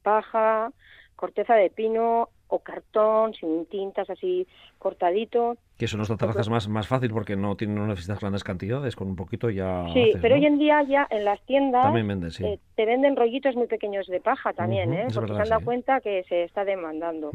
paja, 0.00 0.72
corteza 1.14 1.56
de 1.56 1.68
pino, 1.68 2.30
o 2.48 2.60
cartón, 2.60 3.34
sin 3.34 3.66
tintas, 3.66 4.08
así 4.10 4.46
cortadito. 4.78 5.56
Que 5.78 5.86
eso 5.86 5.96
nos 5.96 6.08
da 6.08 6.16
terrazas 6.16 6.48
más, 6.48 6.68
más 6.68 6.86
fácil 6.86 7.10
porque 7.10 7.36
no, 7.36 7.56
tiene, 7.56 7.74
no 7.74 7.86
necesitas 7.86 8.20
grandes 8.20 8.44
cantidades, 8.44 8.96
con 8.96 9.08
un 9.08 9.16
poquito 9.16 9.50
ya. 9.50 9.84
Sí, 9.92 10.12
pero 10.20 10.36
hoy 10.36 10.46
en 10.46 10.58
día 10.58 10.82
ya 10.82 11.06
en 11.10 11.24
las 11.24 11.40
tiendas 11.42 11.94
eh, 12.40 12.58
te 12.74 12.86
venden 12.86 13.16
rollitos 13.16 13.54
muy 13.56 13.66
pequeños 13.66 14.06
de 14.06 14.20
paja 14.20 14.52
también, 14.52 14.92
¿eh? 14.94 15.06
porque 15.12 15.34
se 15.34 15.40
han 15.40 15.48
dado 15.48 15.64
cuenta 15.64 16.00
que 16.00 16.24
se 16.28 16.44
está 16.44 16.64
demandando. 16.64 17.30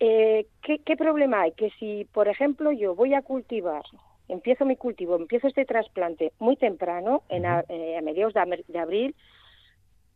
eh, 0.00 0.46
¿qué, 0.62 0.78
¿Qué 0.78 0.96
problema 0.96 1.42
hay? 1.42 1.52
Que 1.52 1.70
si, 1.78 2.06
por 2.12 2.28
ejemplo, 2.28 2.72
yo 2.72 2.94
voy 2.94 3.14
a 3.14 3.22
cultivar 3.22 3.82
empiezo 4.28 4.64
mi 4.64 4.76
cultivo, 4.76 5.16
empiezo 5.16 5.48
este 5.48 5.64
trasplante 5.64 6.32
muy 6.38 6.56
temprano, 6.56 7.22
en 7.28 7.44
eh, 7.44 7.96
a 7.96 8.02
mediados 8.02 8.34
de, 8.34 8.78
abril, 8.78 9.14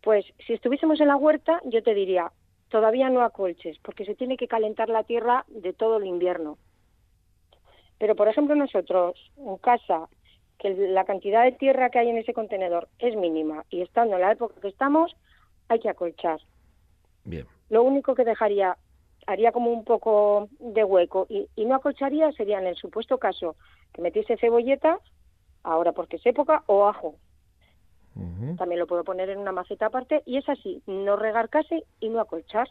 pues 0.02 0.24
si 0.46 0.52
estuviésemos 0.52 1.00
en 1.00 1.08
la 1.08 1.16
huerta, 1.16 1.60
yo 1.64 1.82
te 1.82 1.94
diría, 1.94 2.30
todavía 2.72 3.10
no 3.10 3.22
acolches, 3.22 3.78
porque 3.80 4.06
se 4.06 4.14
tiene 4.14 4.38
que 4.38 4.48
calentar 4.48 4.88
la 4.88 5.04
tierra 5.04 5.44
de 5.48 5.74
todo 5.74 5.98
el 5.98 6.06
invierno. 6.06 6.56
Pero, 7.98 8.16
por 8.16 8.28
ejemplo, 8.28 8.56
nosotros 8.56 9.14
en 9.36 9.58
casa, 9.58 10.08
que 10.58 10.70
la 10.70 11.04
cantidad 11.04 11.44
de 11.44 11.52
tierra 11.52 11.90
que 11.90 11.98
hay 11.98 12.08
en 12.08 12.16
ese 12.16 12.32
contenedor 12.32 12.88
es 12.98 13.14
mínima 13.14 13.66
y 13.68 13.82
estando 13.82 14.16
en 14.16 14.22
la 14.22 14.32
época 14.32 14.58
que 14.60 14.68
estamos, 14.68 15.14
hay 15.68 15.80
que 15.80 15.90
acolchar. 15.90 16.40
Bien. 17.24 17.46
Lo 17.68 17.82
único 17.82 18.14
que 18.14 18.24
dejaría, 18.24 18.78
haría 19.26 19.52
como 19.52 19.70
un 19.70 19.84
poco 19.84 20.48
de 20.58 20.82
hueco 20.82 21.26
y, 21.28 21.46
no 21.66 21.74
acolcharía 21.74 22.32
sería 22.32 22.58
en 22.58 22.68
el 22.68 22.76
supuesto 22.76 23.18
caso 23.18 23.54
que 23.92 24.00
metiese 24.00 24.38
cebolleta, 24.38 24.98
ahora 25.62 25.92
porque 25.92 26.16
es 26.16 26.24
época, 26.24 26.62
o 26.66 26.86
ajo. 26.86 27.16
También 28.58 28.78
lo 28.78 28.86
puedo 28.86 29.04
poner 29.04 29.30
en 29.30 29.38
una 29.38 29.52
maceta 29.52 29.86
aparte 29.86 30.22
y 30.26 30.36
es 30.36 30.48
así, 30.48 30.82
no 30.86 31.16
regar 31.16 31.48
casi 31.48 31.82
y 32.00 32.08
no 32.08 32.20
acolchar. 32.20 32.68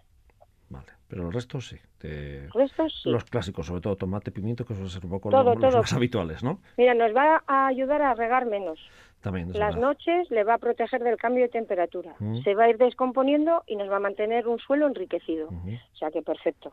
Vale, 0.69 0.87
pero 1.09 1.27
el 1.27 1.33
resto 1.33 1.59
sí. 1.59 1.75
sí. 1.99 3.09
Los 3.09 3.25
clásicos, 3.25 3.65
sobre 3.65 3.81
todo 3.81 3.97
tomate, 3.97 4.31
pimiento, 4.31 4.63
que 4.63 4.73
son 4.73 4.85
un 5.03 5.09
poco 5.09 5.29
los, 5.29 5.73
más 5.73 5.93
habituales, 5.93 6.43
¿no? 6.43 6.61
Mira, 6.77 6.93
nos 6.93 7.13
va 7.13 7.43
a 7.45 7.67
ayudar 7.67 8.01
a 8.01 8.13
regar 8.13 8.45
menos. 8.45 8.79
También, 9.19 9.51
Las 9.53 9.75
noches 9.75 10.31
le 10.31 10.43
va 10.43 10.55
a 10.55 10.57
proteger 10.57 11.03
del 11.03 11.17
cambio 11.17 11.43
de 11.43 11.49
temperatura. 11.49 12.15
Se 12.43 12.55
va 12.55 12.63
a 12.63 12.69
ir 12.69 12.77
descomponiendo 12.77 13.63
y 13.67 13.75
nos 13.75 13.87
va 13.87 13.97
a 13.97 13.99
mantener 13.99 14.47
un 14.47 14.57
suelo 14.57 14.87
enriquecido. 14.87 15.49
O 15.49 15.95
sea 15.95 16.09
que 16.09 16.23
perfecto. 16.23 16.71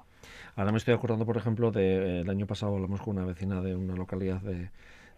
Ahora 0.56 0.72
me 0.72 0.78
estoy 0.78 0.94
acordando, 0.94 1.26
por 1.26 1.36
ejemplo, 1.36 1.70
del 1.70 2.24
de, 2.24 2.30
año 2.30 2.46
pasado 2.46 2.74
hablamos 2.74 3.02
con 3.02 3.18
una 3.18 3.26
vecina 3.26 3.60
de 3.60 3.74
una 3.74 3.94
localidad 3.94 4.40
de, 4.40 4.70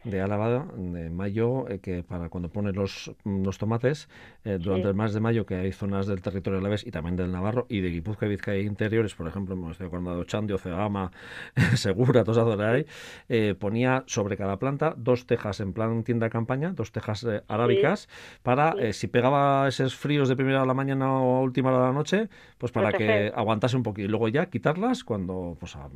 de 0.05 0.21
Álava 0.21 0.67
de 0.77 1.11
mayo 1.11 1.69
eh, 1.69 1.81
que 1.81 2.03
para 2.03 2.29
cuando 2.29 2.49
pone 2.49 2.73
los, 2.73 3.13
los 3.25 3.59
tomates 3.59 4.09
eh, 4.45 4.59
durante 4.61 4.89
el 4.89 4.95
mes 4.95 5.13
de 5.13 5.21
mayo 5.21 5.45
que 5.45 5.57
hay 5.57 5.73
zonas 5.73 6.07
del 6.07 6.23
territorio 6.23 6.59
alavés 6.59 6.87
y 6.87 6.91
también 6.91 7.17
del 7.17 7.31
Navarro 7.31 7.67
y 7.69 7.81
de 7.81 7.91
Guipúzcoa 7.91 8.27
y 8.27 8.31
Vizcaya 8.31 8.61
interiores 8.61 9.15
por 9.15 9.29
ejemplo 9.29 9.57
me 9.57 9.71
estoy 9.71 9.87
acordando 9.87 10.15
de 10.15 10.21
Ochandio, 10.21 10.59
Cegama 10.59 11.11
Segura, 11.75 12.25
todas 12.25 12.47
esas 12.47 12.61
ahí 12.61 12.87
eh, 13.29 13.55
ponía 13.59 14.05
sobre 14.07 14.37
cada 14.37 14.59
planta 14.59 14.95
dos 14.97 15.27
tejas 15.27 15.61
en 15.61 15.73
plan 15.73 16.03
tienda 16.03 16.27
de 16.27 16.31
campaña 16.31 16.73
dos 16.73 16.93
tejas 16.93 17.27
arábicas 17.49 18.09
para 18.43 18.75
si 18.93 19.07
pegaba 19.07 19.69
esos 19.69 19.95
fríos 19.95 20.29
de 20.29 20.37
primera 20.37 20.63
a 20.63 20.67
la 20.67 20.75
mañana 20.75 21.13
o 21.13 21.37
a 21.37 21.41
última 21.41 21.71
hora 21.71 21.81
de 21.81 21.87
la 21.87 21.93
noche 21.93 22.29
pues 22.59 22.73
para 22.73 22.93
que 22.93 23.33
aguantase 23.35 23.77
un 23.77 23.83
poquito. 23.83 24.07
Y 24.07 24.09
luego 24.09 24.29
ya 24.29 24.47
quitarlas 24.47 25.05
cuando 25.05 25.57
pues 25.59 25.77
a, 25.77 25.89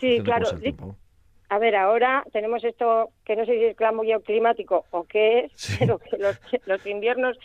sí, 0.00 0.20
claro. 0.22 0.50
el 0.50 0.60
tiempo 0.60 0.96
a 1.52 1.58
ver, 1.58 1.76
ahora 1.76 2.24
tenemos 2.32 2.64
esto 2.64 3.10
que 3.26 3.36
no 3.36 3.44
sé 3.44 3.52
si 3.52 3.64
es 3.64 3.76
cambio 3.76 4.22
climático 4.22 4.86
o 4.90 5.04
qué 5.04 5.40
es, 5.40 5.76
pero 5.78 5.98
que 5.98 6.16
los, 6.64 6.86
inviernos, 6.86 7.36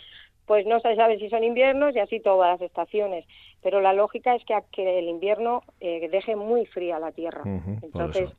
pues 0.46 0.64
no 0.64 0.80
se 0.80 0.96
sabe 0.96 1.18
si 1.18 1.28
son 1.28 1.44
inviernos 1.44 1.94
y 1.94 1.98
así 1.98 2.18
todas 2.18 2.52
las 2.52 2.62
estaciones. 2.62 3.26
Pero 3.62 3.82
la 3.82 3.92
lógica 3.92 4.34
es 4.34 4.42
que, 4.46 4.58
que 4.72 4.98
el 4.98 5.10
invierno 5.10 5.60
eh, 5.80 6.08
deje 6.10 6.36
muy 6.36 6.64
fría 6.64 6.98
la 6.98 7.12
tierra. 7.12 7.42
Entonces, 7.82 8.30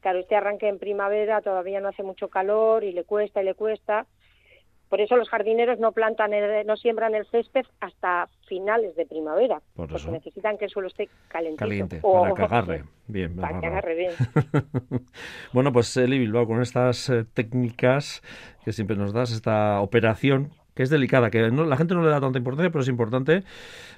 claro, 0.00 0.18
este 0.18 0.36
arranque 0.36 0.68
en 0.68 0.78
primavera 0.78 1.40
todavía 1.40 1.80
no 1.80 1.88
hace 1.88 2.02
mucho 2.02 2.28
calor 2.28 2.84
y 2.84 2.92
le 2.92 3.04
cuesta 3.04 3.40
y 3.40 3.46
le 3.46 3.54
cuesta. 3.54 4.04
Por 4.88 5.00
eso 5.00 5.16
los 5.16 5.28
jardineros 5.28 5.78
no 5.80 5.92
plantan, 5.92 6.30
no 6.64 6.76
siembran 6.76 7.14
el 7.14 7.26
césped 7.26 7.66
hasta 7.80 8.28
finales 8.46 8.94
de 8.94 9.04
primavera, 9.04 9.60
porque 9.74 9.98
necesitan 10.10 10.58
que 10.58 10.66
el 10.66 10.70
suelo 10.70 10.88
esté 10.88 11.08
calentito. 11.28 11.58
Caliente, 11.58 12.00
para 12.00 12.34
que 12.34 12.42
agarre 12.42 12.84
bien. 13.08 13.36
Para 13.36 13.60
que 13.60 13.66
agarre 13.66 13.94
bien. 13.94 14.12
bueno, 15.52 15.72
pues 15.72 15.96
Eli 15.96 16.18
Bilbao, 16.18 16.46
con 16.46 16.62
estas 16.62 17.08
eh, 17.08 17.24
técnicas 17.24 18.22
que 18.64 18.72
siempre 18.72 18.96
nos 18.96 19.12
das, 19.12 19.32
esta 19.32 19.80
operación 19.80 20.52
que 20.76 20.82
es 20.82 20.90
delicada, 20.90 21.30
que 21.30 21.50
la 21.50 21.76
gente 21.76 21.94
no 21.94 22.02
le 22.02 22.10
da 22.10 22.20
tanta 22.20 22.36
importancia, 22.36 22.70
pero 22.70 22.82
es 22.82 22.88
importante, 22.88 23.42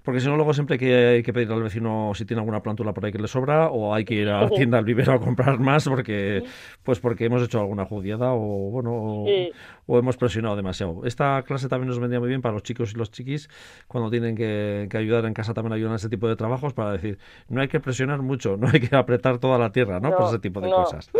porque 0.04 0.20
si 0.20 0.28
no, 0.28 0.36
luego 0.36 0.54
siempre 0.54 0.74
hay 0.74 0.78
que, 0.78 0.94
hay 0.94 1.22
que 1.24 1.32
pedirle 1.32 1.54
al 1.54 1.62
vecino 1.64 2.12
si 2.14 2.24
tiene 2.24 2.40
alguna 2.40 2.62
plantula 2.62 2.94
por 2.94 3.04
ahí 3.04 3.10
que 3.10 3.18
le 3.18 3.26
sobra, 3.26 3.66
o 3.66 3.92
hay 3.92 4.04
que 4.04 4.14
ir 4.14 4.28
a 4.28 4.42
la 4.42 4.48
tienda 4.48 4.78
al 4.78 4.84
vivero 4.84 5.12
a 5.12 5.18
comprar 5.18 5.58
más, 5.58 5.88
porque 5.88 6.44
pues 6.84 7.00
porque 7.00 7.24
hemos 7.24 7.42
hecho 7.42 7.58
alguna 7.58 7.84
judiada 7.84 8.32
o 8.32 8.70
bueno 8.70 9.24
o, 9.86 9.98
hemos 9.98 10.16
presionado 10.16 10.54
demasiado. 10.54 11.04
Esta 11.04 11.42
clase 11.42 11.68
también 11.68 11.88
nos 11.88 11.98
vendría 11.98 12.20
muy 12.20 12.28
bien 12.28 12.42
para 12.42 12.52
los 12.52 12.62
chicos 12.62 12.92
y 12.92 12.96
los 12.96 13.10
chiquis, 13.10 13.50
cuando 13.88 14.08
tienen 14.08 14.36
que, 14.36 14.88
ayudar 14.94 15.24
en 15.24 15.34
casa 15.34 15.54
también 15.54 15.72
ayudan 15.72 15.94
a 15.94 15.96
ese 15.96 16.08
tipo 16.08 16.28
de 16.28 16.36
trabajos, 16.36 16.74
para 16.74 16.92
decir, 16.92 17.18
no 17.48 17.60
hay 17.60 17.66
que 17.66 17.80
presionar 17.80 18.22
mucho, 18.22 18.56
no 18.56 18.68
hay 18.72 18.78
que 18.78 18.94
apretar 18.94 19.38
toda 19.38 19.58
la 19.58 19.72
tierra, 19.72 19.98
¿no? 19.98 20.14
por 20.14 20.28
ese 20.28 20.38
tipo 20.38 20.60
de 20.60 20.70
cosas. 20.70 21.10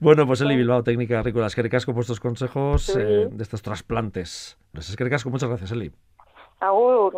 bueno, 0.00 0.26
pues 0.26 0.40
Eli 0.40 0.56
Bilbao, 0.56 0.82
técnica 0.82 1.20
agrícola, 1.20 1.46
es 1.46 1.54
que 1.54 1.62
recasco 1.62 1.94
por 1.94 2.00
estos 2.00 2.18
consejos 2.18 2.96
eh, 2.96 3.28
de 3.30 3.42
estos 3.42 3.62
trasplantes. 3.62 4.58
Pues 4.74 4.90
es 4.90 4.96
que 4.96 5.04
muchas 5.30 5.48
gracias, 5.48 5.70
Eli. 5.70 5.92
Agur, 6.58 7.14